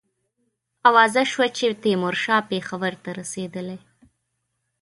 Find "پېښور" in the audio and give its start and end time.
2.51-2.93